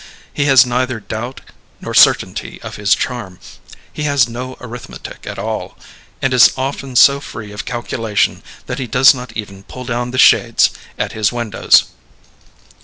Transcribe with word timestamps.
He 0.33 0.45
has 0.45 0.65
neither 0.65 0.99
doubt 0.99 1.41
nor 1.79 1.93
certainty 1.93 2.59
of 2.63 2.75
his 2.77 2.95
charm; 2.95 3.37
he 3.93 4.01
has 4.09 4.27
no 4.27 4.57
arithmetic 4.59 5.27
at 5.27 5.37
all, 5.37 5.77
and 6.23 6.33
is 6.33 6.53
often 6.57 6.95
so 6.95 7.19
free 7.19 7.51
of 7.51 7.65
calculation 7.65 8.41
that 8.65 8.79
he 8.79 8.87
does 8.87 9.13
not 9.13 9.31
even 9.37 9.61
pull 9.61 9.85
down 9.85 10.09
the 10.09 10.17
shades 10.17 10.71
at 10.97 11.11
his 11.11 11.31
windows. 11.31 11.83